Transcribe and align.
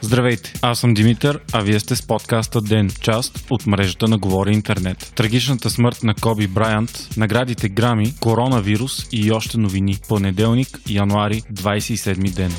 Здравейте, 0.00 0.52
аз 0.62 0.78
съм 0.78 0.94
Димитър, 0.94 1.40
а 1.52 1.60
вие 1.60 1.80
сте 1.80 1.96
с 1.96 2.06
подкаста 2.06 2.60
Ден, 2.60 2.90
част 3.00 3.46
от 3.50 3.66
мрежата 3.66 4.08
на 4.08 4.18
Говори 4.18 4.52
Интернет. 4.52 5.12
Трагичната 5.14 5.70
смърт 5.70 6.02
на 6.02 6.14
Коби 6.14 6.46
Брайант, 6.46 7.08
наградите 7.16 7.68
Грами, 7.68 8.14
коронавирус 8.20 9.06
и 9.12 9.32
още 9.32 9.58
новини. 9.58 9.98
Понеделник, 10.08 10.68
януари, 10.88 11.42
27 11.52 12.34
ден. 12.34 12.52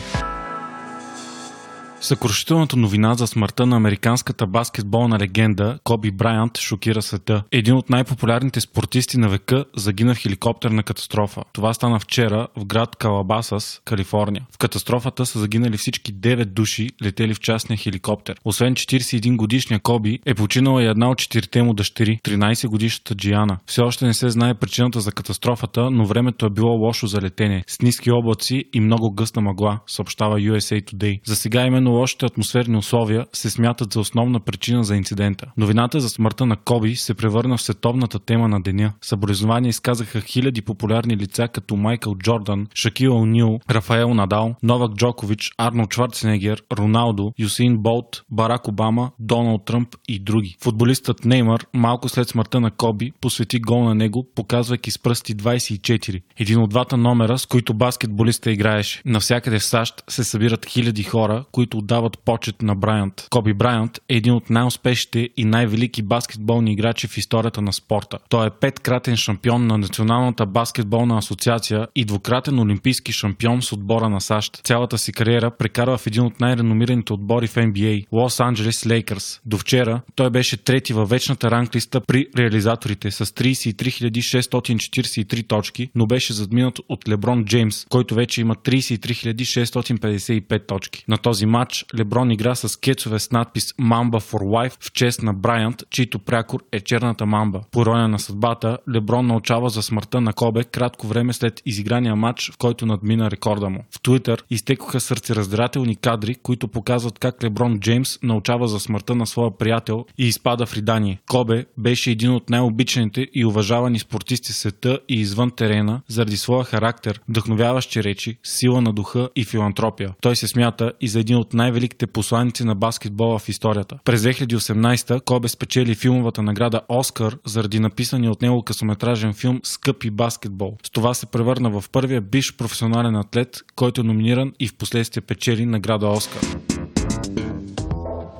Съкрушителната 2.01 2.77
новина 2.77 3.13
за 3.13 3.27
смъртта 3.27 3.65
на 3.65 3.75
американската 3.75 4.47
баскетболна 4.47 5.19
легенда 5.19 5.79
Коби 5.83 6.11
Брайант 6.11 6.57
шокира 6.57 7.01
света. 7.01 7.43
Един 7.51 7.75
от 7.75 7.89
най-популярните 7.89 8.61
спортисти 8.61 9.17
на 9.17 9.29
века 9.29 9.65
загина 9.75 10.15
в 10.15 10.17
хеликоптерна 10.17 10.83
катастрофа. 10.83 11.41
Това 11.53 11.73
стана 11.73 11.99
вчера 11.99 12.47
в 12.57 12.65
град 12.65 12.95
Калабасас, 12.95 13.81
Калифорния. 13.85 14.45
В 14.51 14.57
катастрофата 14.57 15.25
са 15.25 15.39
загинали 15.39 15.77
всички 15.77 16.13
9 16.13 16.45
души, 16.45 16.89
летели 17.03 17.33
в 17.33 17.39
частния 17.39 17.77
хеликоптер. 17.77 18.35
Освен 18.45 18.75
41 18.75 19.35
годишния 19.35 19.79
Коби, 19.79 20.19
е 20.25 20.33
починала 20.33 20.83
и 20.83 20.87
една 20.87 21.09
от 21.09 21.17
четирите 21.17 21.63
му 21.63 21.73
дъщери, 21.73 22.19
13 22.23 22.67
годишната 22.67 23.15
Джиана. 23.15 23.57
Все 23.65 23.81
още 23.81 24.05
не 24.05 24.13
се 24.13 24.29
знае 24.29 24.53
причината 24.53 24.99
за 24.99 25.11
катастрофата, 25.11 25.91
но 25.91 26.05
времето 26.05 26.45
е 26.45 26.49
било 26.49 26.71
лошо 26.71 27.07
за 27.07 27.21
летене, 27.21 27.63
с 27.67 27.81
ниски 27.81 28.11
облаци 28.11 28.65
и 28.73 28.79
много 28.79 29.11
гъста 29.11 29.41
мъгла, 29.41 29.79
съобщава 29.87 30.39
USA 30.39 30.81
Today. 30.93 31.19
За 31.25 31.35
сега 31.35 31.65
именно 31.65 31.88
Именно 31.89 32.01
лошите 32.01 32.25
атмосферни 32.25 32.77
условия 32.77 33.25
се 33.33 33.49
смятат 33.49 33.93
за 33.93 33.99
основна 33.99 34.39
причина 34.39 34.83
за 34.83 34.95
инцидента. 34.95 35.45
Новината 35.57 35.99
за 35.99 36.09
смъртта 36.09 36.45
на 36.45 36.55
Коби 36.55 36.95
се 36.95 37.13
превърна 37.13 37.57
в 37.57 37.61
световната 37.61 38.19
тема 38.19 38.47
на 38.47 38.61
деня. 38.61 38.93
Съболезнования 39.01 39.69
изказаха 39.69 40.21
хиляди 40.21 40.61
популярни 40.61 41.17
лица 41.17 41.47
като 41.47 41.75
Майкъл 41.75 42.15
Джордан, 42.15 42.67
Шакил 42.75 43.15
Онил, 43.15 43.59
Рафаел 43.69 44.13
Надал, 44.13 44.55
Новак 44.63 44.91
Джокович, 44.95 45.51
Арнолд 45.57 45.93
Шварценегер, 45.93 46.63
Роналдо, 46.77 47.31
Юсин 47.39 47.77
Болт, 47.77 48.23
Барак 48.31 48.67
Обама, 48.67 49.11
Доналд 49.19 49.65
Тръмп 49.65 49.95
и 50.07 50.19
други. 50.19 50.55
Футболистът 50.61 51.25
Неймър 51.25 51.65
малко 51.73 52.09
след 52.09 52.29
смъртта 52.29 52.59
на 52.59 52.71
Коби 52.71 53.11
посвети 53.21 53.59
гол 53.59 53.83
на 53.83 53.95
него, 53.95 54.27
показвайки 54.35 54.91
с 54.91 54.99
пръсти 54.99 55.35
24. 55.35 56.21
Един 56.39 56.61
от 56.61 56.69
двата 56.69 56.97
номера, 56.97 57.37
с 57.37 57.45
които 57.45 57.73
баскетболиста 57.73 58.51
играеше. 58.51 59.01
Навсякъде 59.05 59.59
в 59.59 59.63
САЩ 59.63 60.03
се 60.09 60.23
събират 60.23 60.65
хиляди 60.65 61.03
хора, 61.03 61.45
които 61.51 61.78
отдават 61.79 62.19
почет 62.25 62.61
на 62.61 62.75
Брайант. 62.75 63.27
Коби 63.29 63.53
Брайант 63.53 63.97
е 64.09 64.15
един 64.15 64.33
от 64.33 64.49
най-успешните 64.49 65.29
и 65.37 65.45
най-велики 65.45 66.03
баскетболни 66.03 66.71
играчи 66.71 67.07
в 67.07 67.17
историята 67.17 67.61
на 67.61 67.73
спорта. 67.73 68.17
Той 68.29 68.47
е 68.47 68.49
петкратен 68.61 69.15
шампион 69.17 69.67
на 69.67 69.77
Националната 69.77 70.45
баскетболна 70.45 71.17
асоциация 71.17 71.87
и 71.95 72.05
двукратен 72.05 72.59
олимпийски 72.59 73.11
шампион 73.11 73.61
с 73.61 73.73
отбора 73.73 74.09
на 74.09 74.21
САЩ. 74.21 74.61
Цялата 74.63 74.97
си 74.97 75.11
кариера 75.11 75.51
прекарва 75.51 75.97
в 75.97 76.07
един 76.07 76.23
от 76.23 76.39
най-реномираните 76.39 77.13
отбори 77.13 77.47
в 77.47 77.55
NBA– 77.55 78.05
Лос 78.11 78.39
Анджелес 78.39 78.87
Лейкърс. 78.87 79.41
До 79.45 79.57
вчера 79.57 80.01
той 80.15 80.29
беше 80.29 80.57
трети 80.57 80.93
във 80.93 81.09
вечната 81.09 81.51
ранглиста 81.51 82.01
при 82.01 82.27
реализаторите 82.37 83.11
с 83.11 83.25
33 83.25 84.09
643 84.19 85.47
точки, 85.47 85.89
но 85.95 86.07
беше 86.07 86.33
задминат 86.33 86.79
от 86.89 87.09
Леброн 87.09 87.45
Джеймс, 87.45 87.85
който 87.89 88.15
вече 88.15 88.41
има 88.41 88.55
33 88.55 89.33
655 89.33 90.67
точки. 90.67 91.05
На 91.07 91.17
този 91.17 91.45
матч 91.45 91.68
матч 91.69 91.85
Леброн 91.99 92.31
игра 92.31 92.55
с 92.55 92.79
кецове 92.79 93.19
с 93.19 93.31
надпис 93.31 93.73
Mamba 93.73 94.19
for 94.19 94.43
Life 94.43 94.77
в 94.79 94.91
чест 94.91 95.23
на 95.23 95.33
Брайант, 95.33 95.83
чийто 95.89 96.19
прякор 96.19 96.59
е 96.71 96.79
черната 96.79 97.25
мамба. 97.25 97.61
По 97.71 97.85
роя 97.85 98.07
на 98.07 98.19
съдбата, 98.19 98.77
Леброн 98.93 99.27
научава 99.27 99.69
за 99.69 99.81
смъртта 99.81 100.21
на 100.21 100.33
Кобе 100.33 100.63
кратко 100.63 101.07
време 101.07 101.33
след 101.33 101.61
изиграния 101.65 102.15
матч, 102.15 102.51
в 102.51 102.57
който 102.57 102.85
надмина 102.85 103.31
рекорда 103.31 103.69
му. 103.69 103.83
В 103.91 104.01
Твитър 104.01 104.43
изтекоха 104.49 104.99
сърцераздирателни 104.99 105.95
кадри, 105.95 106.35
които 106.35 106.67
показват 106.67 107.19
как 107.19 107.43
Леброн 107.43 107.79
Джеймс 107.79 108.19
научава 108.23 108.67
за 108.67 108.79
смъртта 108.79 109.15
на 109.15 109.27
своя 109.27 109.57
приятел 109.57 110.05
и 110.17 110.27
изпада 110.27 110.65
в 110.65 110.73
ридание. 110.73 111.19
Кобе 111.29 111.65
беше 111.77 112.11
един 112.11 112.31
от 112.31 112.49
най-обичаните 112.49 113.27
и 113.33 113.45
уважавани 113.45 113.99
спортисти 113.99 114.51
в 114.51 114.55
света 114.55 114.99
и 115.09 115.19
извън 115.19 115.51
терена 115.51 116.01
заради 116.07 116.37
своя 116.37 116.63
характер, 116.63 117.21
вдъхновяващи 117.29 118.03
речи, 118.03 118.37
сила 118.43 118.81
на 118.81 118.93
духа 118.93 119.29
и 119.35 119.45
филантропия. 119.45 120.13
Той 120.21 120.35
се 120.35 120.47
смята 120.47 120.91
и 121.01 121.07
за 121.07 121.19
един 121.19 121.37
от 121.37 121.58
най-великите 121.59 122.07
посланици 122.07 122.63
на 122.63 122.75
баскетбола 122.75 123.39
в 123.39 123.49
историята. 123.49 123.99
През 124.05 124.21
2018 124.21 125.21
Кобе 125.21 125.47
спечели 125.47 125.95
филмовата 125.95 126.41
награда 126.41 126.81
Оскар 126.89 127.37
заради 127.45 127.79
написания 127.79 128.31
от 128.31 128.41
него 128.41 128.63
късометражен 128.63 129.33
филм 129.33 129.59
Скъпи 129.63 130.09
баскетбол. 130.09 130.77
С 130.83 130.89
това 130.89 131.13
се 131.13 131.25
превърна 131.25 131.69
в 131.69 131.89
първия 131.91 132.21
биш 132.21 132.57
професионален 132.57 133.15
атлет, 133.15 133.57
който 133.75 134.01
е 134.01 134.03
номиниран 134.03 134.53
и 134.59 134.67
в 134.67 134.77
последствие 134.77 135.21
печели 135.21 135.65
награда 135.65 136.07
Оскар. 136.07 136.41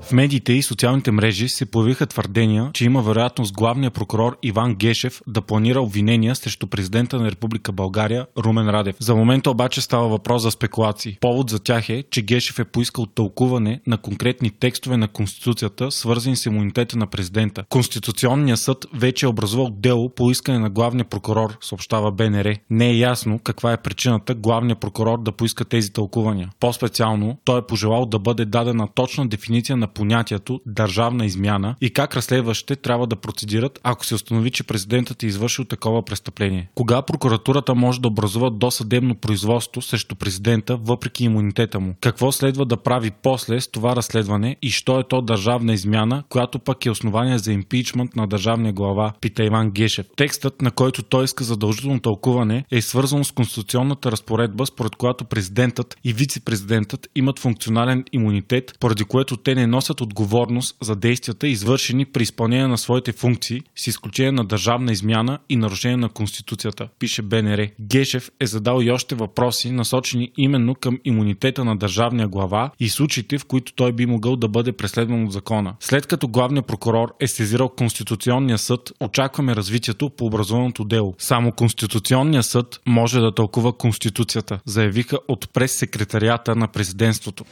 В 0.09 0.11
медиите 0.11 0.53
и 0.53 0.61
социалните 0.61 1.11
мрежи 1.11 1.49
се 1.49 1.65
появиха 1.65 2.05
твърдения, 2.05 2.71
че 2.73 2.85
има 2.85 3.01
вероятност 3.01 3.53
главният 3.53 3.93
прокурор 3.93 4.37
Иван 4.43 4.75
Гешев 4.75 5.21
да 5.27 5.41
планира 5.41 5.81
обвинения 5.81 6.35
срещу 6.35 6.67
президента 6.67 7.19
на 7.19 7.31
Република 7.31 7.71
България 7.71 8.27
Румен 8.37 8.69
Радев. 8.69 8.95
За 8.99 9.15
момента 9.15 9.51
обаче 9.51 9.81
става 9.81 10.07
въпрос 10.07 10.41
за 10.41 10.51
спекулации. 10.51 11.17
Повод 11.21 11.49
за 11.49 11.59
тях 11.59 11.89
е, 11.89 12.03
че 12.11 12.21
Гешев 12.21 12.59
е 12.59 12.65
поискал 12.65 13.05
тълкуване 13.05 13.81
на 13.87 13.97
конкретни 13.97 14.49
текстове 14.49 14.97
на 14.97 15.07
Конституцията, 15.07 15.91
свързани 15.91 16.35
с 16.35 16.45
имунитета 16.45 16.97
на 16.97 17.07
президента. 17.07 17.63
Конституционният 17.69 18.59
съд 18.59 18.85
вече 18.93 19.25
е 19.25 19.29
образувал 19.29 19.69
дело 19.71 20.09
по 20.09 20.31
искане 20.31 20.59
на 20.59 20.69
главния 20.69 21.05
прокурор, 21.05 21.57
съобщава 21.61 22.11
БНР. 22.11 22.55
Не 22.69 22.89
е 22.89 22.97
ясно 22.97 23.39
каква 23.39 23.73
е 23.73 23.81
причината 23.81 24.35
главният 24.35 24.79
прокурор 24.79 25.23
да 25.23 25.31
поиска 25.31 25.65
тези 25.65 25.93
тълкувания. 25.93 26.49
По-специално, 26.59 27.37
той 27.43 27.59
е 27.59 27.65
пожелал 27.67 28.05
да 28.05 28.19
бъде 28.19 28.45
дадена 28.45 28.87
точна 28.95 29.27
дефиниция 29.27 29.77
на 29.77 29.87
понятието 29.99 30.61
държавна 30.65 31.25
измяна 31.25 31.75
и 31.81 31.93
как 31.93 32.15
разследващите 32.15 32.75
трябва 32.75 33.07
да 33.07 33.15
процедират, 33.15 33.79
ако 33.83 34.05
се 34.05 34.15
установи, 34.15 34.51
че 34.51 34.63
президентът 34.63 35.23
е 35.23 35.27
извършил 35.27 35.65
такова 35.65 36.05
престъпление. 36.05 36.69
Кога 36.75 37.01
прокуратурата 37.01 37.75
може 37.75 38.01
да 38.01 38.07
образува 38.07 38.49
досъдебно 38.49 39.15
производство 39.15 39.81
срещу 39.81 40.15
президента 40.15 40.77
въпреки 40.77 41.23
имунитета 41.23 41.79
му? 41.79 41.95
Какво 42.01 42.31
следва 42.31 42.65
да 42.65 42.77
прави 42.77 43.11
после 43.23 43.61
с 43.61 43.71
това 43.71 43.95
разследване 43.95 44.55
и 44.61 44.69
що 44.69 44.99
е 44.99 45.03
то 45.09 45.21
държавна 45.21 45.73
измяна, 45.73 46.23
която 46.29 46.59
пък 46.59 46.85
е 46.85 46.91
основание 46.91 47.37
за 47.37 47.51
импичмент 47.53 48.15
на 48.15 48.27
държавния 48.27 48.73
глава, 48.73 49.13
пита 49.21 49.43
Иван 49.43 49.71
Гешев. 49.71 50.05
Текстът, 50.17 50.61
на 50.61 50.71
който 50.71 51.03
той 51.03 51.23
иска 51.23 51.43
задължително 51.43 51.99
тълкуване, 51.99 52.65
е 52.71 52.81
свързан 52.81 53.23
с 53.23 53.31
конституционната 53.31 54.11
разпоредба, 54.11 54.65
според 54.65 54.95
която 54.95 55.25
президентът 55.25 55.97
и 56.03 56.13
вице-президентът 56.13 57.07
имат 57.15 57.39
функционален 57.39 58.03
имунитет, 58.13 58.73
поради 58.79 59.03
което 59.03 59.37
те 59.37 59.55
не 59.55 59.67
носят 59.67 59.88
носят 59.89 60.01
отговорност 60.01 60.75
за 60.81 60.95
действията, 60.95 61.47
извършени 61.47 62.05
при 62.05 62.23
изпълнение 62.23 62.67
на 62.67 62.77
своите 62.77 63.11
функции, 63.11 63.61
с 63.75 63.87
изключение 63.87 64.31
на 64.31 64.45
държавна 64.45 64.91
измяна 64.91 65.39
и 65.49 65.55
нарушение 65.55 65.97
на 65.97 66.09
Конституцията, 66.09 66.87
пише 66.99 67.21
БНР. 67.21 67.67
Гешев 67.81 68.31
е 68.39 68.45
задал 68.45 68.81
и 68.81 68.91
още 68.91 69.15
въпроси, 69.15 69.71
насочени 69.71 70.31
именно 70.37 70.75
към 70.75 70.99
имунитета 71.05 71.65
на 71.65 71.75
държавния 71.75 72.27
глава 72.27 72.71
и 72.79 72.89
случаите, 72.89 73.37
в 73.37 73.45
които 73.45 73.73
той 73.73 73.91
би 73.91 74.05
могъл 74.05 74.35
да 74.35 74.47
бъде 74.47 74.71
преследван 74.71 75.23
от 75.23 75.31
закона. 75.31 75.75
След 75.79 76.07
като 76.07 76.27
главният 76.27 76.67
прокурор 76.67 77.13
е 77.19 77.27
сезирал 77.27 77.69
Конституционния 77.69 78.57
съд, 78.57 78.91
очакваме 78.99 79.55
развитието 79.55 80.09
по 80.09 80.25
образованото 80.25 80.83
дело. 80.83 81.15
Само 81.17 81.51
Конституционният 81.51 82.45
съд 82.45 82.81
може 82.87 83.19
да 83.19 83.35
тълкува 83.35 83.73
Конституцията, 83.73 84.59
заявиха 84.65 85.17
от 85.27 85.49
прес-секретарията 85.53 86.55
на 86.55 86.67
президентството. 86.67 87.45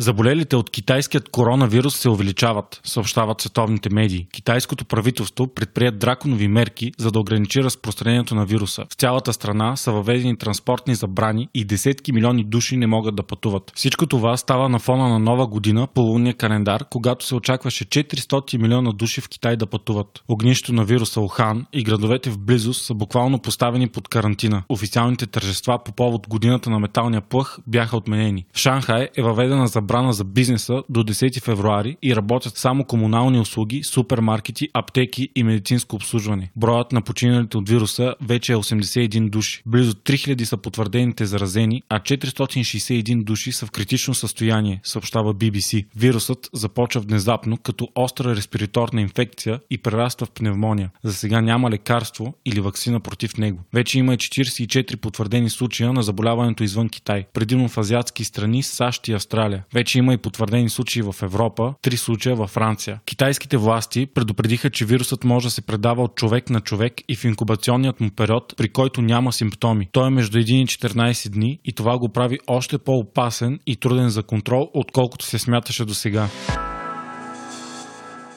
Заболелите 0.00 0.56
от 0.56 0.70
китайският 0.70 1.28
коронавирус 1.28 1.96
се 1.96 2.08
увеличават, 2.08 2.80
съобщават 2.84 3.40
световните 3.40 3.88
медии. 3.92 4.26
Китайското 4.32 4.84
правителство 4.84 5.46
предприят 5.54 5.98
драконови 5.98 6.48
мерки, 6.48 6.92
за 6.98 7.10
да 7.10 7.20
ограничи 7.20 7.64
разпространението 7.64 8.34
на 8.34 8.46
вируса. 8.46 8.84
В 8.90 8.94
цялата 8.94 9.32
страна 9.32 9.76
са 9.76 9.92
въведени 9.92 10.38
транспортни 10.38 10.94
забрани 10.94 11.48
и 11.54 11.64
десетки 11.64 12.12
милиони 12.12 12.44
души 12.44 12.76
не 12.76 12.86
могат 12.86 13.16
да 13.16 13.22
пътуват. 13.22 13.72
Всичко 13.74 14.06
това 14.06 14.36
става 14.36 14.68
на 14.68 14.78
фона 14.78 15.08
на 15.08 15.18
нова 15.18 15.46
година 15.46 15.88
по 15.94 16.00
лунния 16.00 16.34
календар, 16.34 16.84
когато 16.90 17.26
се 17.26 17.34
очакваше 17.34 17.84
400 17.84 18.58
милиона 18.58 18.92
души 18.92 19.20
в 19.20 19.28
Китай 19.28 19.56
да 19.56 19.66
пътуват. 19.66 20.22
Огнището 20.28 20.72
на 20.72 20.84
вируса 20.84 21.20
Охан 21.20 21.66
и 21.72 21.82
градовете 21.82 22.30
в 22.30 22.38
близост 22.38 22.84
са 22.84 22.94
буквално 22.94 23.38
поставени 23.38 23.88
под 23.88 24.08
карантина. 24.08 24.62
Официалните 24.68 25.26
тържества 25.26 25.78
по 25.84 25.92
повод 25.92 26.28
годината 26.28 26.70
на 26.70 26.78
металния 26.78 27.20
плъх 27.20 27.58
бяха 27.66 27.96
отменени. 27.96 28.44
В 28.54 28.58
Шанхай 28.58 29.08
е 29.16 29.22
въведена 29.22 29.66
забрана 29.66 29.87
забрана 29.88 30.12
за 30.12 30.24
бизнеса 30.24 30.82
до 30.88 31.02
10 31.04 31.42
февруари 31.42 31.96
и 32.02 32.16
работят 32.16 32.56
само 32.56 32.84
комунални 32.84 33.40
услуги, 33.40 33.82
супермаркети, 33.82 34.68
аптеки 34.74 35.28
и 35.36 35.44
медицинско 35.44 35.96
обслужване. 35.96 36.50
Броят 36.56 36.92
на 36.92 37.02
починалите 37.02 37.56
от 37.56 37.68
вируса 37.68 38.14
вече 38.22 38.52
е 38.52 38.56
81 38.56 39.30
души. 39.30 39.62
Близо 39.66 39.94
3000 39.94 40.44
са 40.44 40.56
потвърдените 40.56 41.26
заразени, 41.26 41.82
а 41.88 42.00
461 42.00 43.24
души 43.24 43.52
са 43.52 43.66
в 43.66 43.70
критично 43.70 44.14
състояние, 44.14 44.80
съобщава 44.84 45.34
BBC. 45.34 45.86
Вирусът 45.96 46.50
започва 46.52 47.00
внезапно 47.00 47.56
като 47.56 47.88
остра 47.94 48.36
респираторна 48.36 49.00
инфекция 49.00 49.60
и 49.70 49.78
прераства 49.78 50.26
в 50.26 50.30
пневмония. 50.30 50.90
За 51.02 51.14
сега 51.14 51.40
няма 51.40 51.70
лекарство 51.70 52.34
или 52.44 52.60
вакцина 52.60 53.00
против 53.00 53.38
него. 53.38 53.60
Вече 53.74 53.98
има 53.98 54.14
и 54.14 54.16
44 54.16 54.96
потвърдени 54.96 55.50
случая 55.50 55.92
на 55.92 56.02
заболяването 56.02 56.64
извън 56.64 56.88
Китай, 56.88 57.24
предимно 57.32 57.68
в 57.68 57.78
азиатски 57.78 58.24
страни, 58.24 58.62
САЩ 58.62 59.08
и 59.08 59.12
Австралия. 59.12 59.64
Вече 59.78 59.98
има 59.98 60.14
и 60.14 60.16
потвърдени 60.16 60.70
случаи 60.70 61.02
в 61.02 61.14
Европа, 61.22 61.74
три 61.82 61.96
случая 61.96 62.36
във 62.36 62.50
Франция. 62.50 63.00
Китайските 63.06 63.56
власти 63.56 64.06
предупредиха, 64.06 64.70
че 64.70 64.84
вирусът 64.84 65.24
може 65.24 65.46
да 65.46 65.50
се 65.50 65.62
предава 65.62 66.02
от 66.02 66.14
човек 66.14 66.50
на 66.50 66.60
човек 66.60 66.94
и 67.08 67.16
в 67.16 67.24
инкубационният 67.24 68.00
му 68.00 68.10
период, 68.10 68.54
при 68.56 68.68
който 68.68 69.02
няма 69.02 69.32
симптоми. 69.32 69.88
Той 69.92 70.06
е 70.06 70.10
между 70.10 70.38
1 70.38 70.52
и 70.52 70.66
14 70.66 71.28
дни 71.28 71.60
и 71.64 71.72
това 71.72 71.98
го 71.98 72.08
прави 72.08 72.38
още 72.46 72.78
по-опасен 72.78 73.58
и 73.66 73.76
труден 73.76 74.08
за 74.08 74.22
контрол, 74.22 74.70
отколкото 74.74 75.24
се 75.24 75.38
смяташе 75.38 75.84
до 75.84 75.94
сега. 75.94 76.28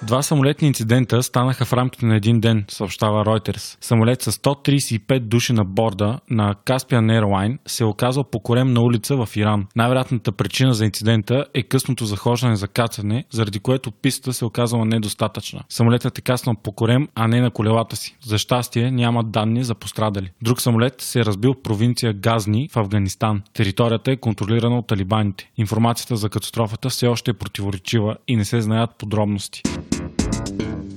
Два 0.03 0.21
самолетни 0.21 0.67
инцидента 0.67 1.23
станаха 1.23 1.65
в 1.65 1.73
рамките 1.73 2.05
на 2.05 2.15
един 2.15 2.39
ден, 2.39 2.65
съобщава 2.67 3.25
Reuters. 3.25 3.77
Самолет 3.81 4.21
с 4.21 4.31
135 4.31 5.19
души 5.19 5.53
на 5.53 5.65
борда 5.65 6.19
на 6.29 6.55
Caspian 6.65 7.21
Airline 7.21 7.57
се 7.67 7.83
е 7.83 7.87
оказал 7.87 8.23
покорем 8.23 8.73
на 8.73 8.81
улица 8.81 9.15
в 9.15 9.29
Иран. 9.35 9.67
Най-вероятната 9.75 10.31
причина 10.31 10.73
за 10.73 10.85
инцидента 10.85 11.45
е 11.53 11.63
късното 11.63 12.05
захождане 12.05 12.55
за 12.55 12.67
кацане, 12.67 13.25
заради 13.31 13.59
което 13.59 13.91
пистата 13.91 14.33
се 14.33 14.45
е 14.45 14.47
оказала 14.47 14.85
недостатъчна. 14.85 15.61
Самолетът 15.69 16.17
е 16.17 16.21
каснал 16.21 16.55
по 16.63 16.71
корем, 16.71 17.07
а 17.15 17.27
не 17.27 17.41
на 17.41 17.51
колелата 17.51 17.95
си. 17.95 18.17
За 18.23 18.37
щастие 18.37 18.91
няма 18.91 19.23
данни 19.23 19.63
за 19.63 19.75
пострадали. 19.75 20.31
Друг 20.41 20.61
самолет 20.61 21.01
се 21.01 21.19
е 21.19 21.25
разбил 21.25 21.53
в 21.53 21.61
провинция 21.63 22.13
Газни 22.13 22.69
в 22.71 22.77
Афганистан. 22.77 23.41
Територията 23.53 24.11
е 24.11 24.17
контролирана 24.17 24.77
от 24.77 24.87
талибаните. 24.87 25.51
Информацията 25.57 26.15
за 26.15 26.29
катастрофата 26.29 26.89
все 26.89 27.07
още 27.07 27.31
е 27.31 27.33
противоречива 27.33 28.15
и 28.27 28.35
не 28.35 28.45
се 28.45 28.61
знаят 28.61 28.89
подробности. 28.97 29.61
Thank 30.57 30.61
you. 30.63 30.90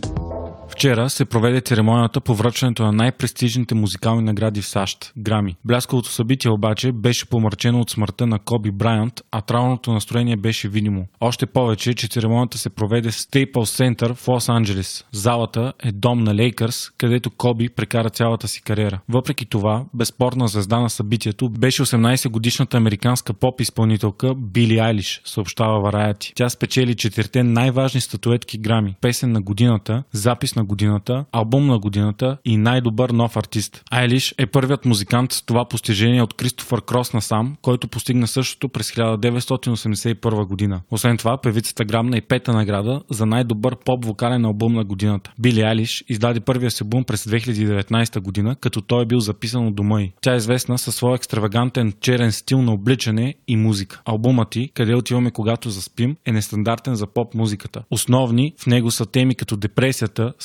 Вчера 0.75 1.11
се 1.11 1.25
проведе 1.25 1.61
церемонията 1.61 2.21
по 2.21 2.35
връчването 2.35 2.83
на 2.83 2.93
най-престижните 2.93 3.75
музикални 3.75 4.23
награди 4.23 4.63
в 4.63 4.67
САЩ– 4.67 5.13
Грами. 5.19 5.57
Блясковото 5.65 6.11
събитие 6.11 6.51
обаче 6.51 6.93
беше 6.93 7.27
помърчено 7.27 7.81
от 7.81 7.91
смъртта 7.91 8.27
на 8.27 8.39
Коби 8.39 8.71
Брайант, 8.71 9.21
а 9.31 9.41
травното 9.41 9.93
настроение 9.93 10.37
беше 10.37 10.69
видимо. 10.69 11.07
Още 11.21 11.47
повече, 11.47 11.95
че 11.95 12.09
церемонията 12.09 12.59
се 12.59 12.71
проведе 12.71 13.11
в 13.11 13.15
Staples 13.15 13.53
Center 13.53 14.15
в 14.15 14.27
Лос-Анджелес. 14.27 15.05
Залата 15.13 15.73
е 15.83 15.93
дом 15.93 16.25
на 16.25 16.35
Лейкърс, 16.35 16.91
където 16.99 17.31
Коби 17.31 17.69
прекара 17.69 18.11
цялата 18.11 18.49
си 18.49 18.63
кариера. 18.63 19.01
Въпреки 19.09 19.47
това, 19.47 19.85
безспорна 19.95 20.49
звезда 20.49 20.81
на 20.81 20.91
събитието 20.91 21.49
беше 21.49 21.83
18-годишната 21.83 22.77
американска 22.77 23.35
поп-изпълнителка 23.35 24.35
Били 24.35 24.79
Айлиш, 24.79 25.21
съобщава 25.25 25.81
Вараяти. 25.81 26.33
Тя 26.35 26.49
спечели 26.49 26.95
четирите 26.95 27.43
най-важни 27.43 28.01
статуетки 28.01 28.59
Грами– 28.59 28.97
песен 29.01 29.33
на 29.33 29.43
годината, 29.43 30.03
запис 30.13 30.57
на 30.57 30.64
годината, 30.65 31.25
албум 31.33 31.67
на 31.67 31.79
годината 31.79 32.39
и 32.45 32.57
най-добър 32.57 33.11
нов 33.11 33.37
артист. 33.37 33.83
Айлиш 33.91 34.35
е 34.39 34.47
първият 34.47 34.85
музикант 34.85 35.33
с 35.33 35.43
това 35.43 35.65
постижение 35.69 36.23
от 36.23 36.35
Кристофър 36.35 36.83
Крос 36.85 37.13
насам, 37.13 37.57
който 37.63 37.89
постигна 37.89 38.27
същото 38.27 38.69
през 38.69 38.93
1981 38.93 40.47
година. 40.47 40.81
Освен 40.91 41.17
това, 41.17 41.41
певицата 41.41 41.85
грабна 41.85 42.17
и 42.17 42.21
пета 42.21 42.53
награда 42.53 43.03
за 43.11 43.27
най-добър 43.27 43.77
поп-вокален 43.85 44.45
албум 44.45 44.75
на 44.75 44.85
годината. 44.85 45.33
Били 45.39 45.63
Айлиш 45.63 46.05
издаде 46.09 46.41
първия 46.41 46.71
си 46.71 46.83
албум 46.83 47.05
през 47.05 47.25
2019 47.25 48.21
година, 48.21 48.57
като 48.61 48.81
той 48.81 49.03
е 49.03 49.07
бил 49.07 49.21
записан 49.21 49.67
от 49.67 49.75
дома 49.75 50.01
й. 50.01 50.13
Тя 50.21 50.33
е 50.33 50.37
известна 50.37 50.79
със 50.79 50.95
своя 50.95 51.15
екстравагантен 51.15 51.93
черен 52.01 52.33
стил 52.33 52.63
на 52.63 52.73
обличане 52.73 53.35
и 53.49 53.57
музика. 53.57 54.03
Албумът 54.05 54.51
ти, 54.51 54.71
къде 54.75 54.95
отиваме 54.95 55.31
когато 55.31 55.71
заспим, 55.71 56.17
е 56.27 56.33
нестандартен 56.33 56.95
за 56.95 57.07
поп 57.07 57.35
музиката. 57.35 57.83
Основни 57.91 58.55
в 58.59 58.67
него 58.67 58.91
са 58.91 59.07
теми 59.07 59.35
като 59.35 59.57
депресията, 59.57 60.33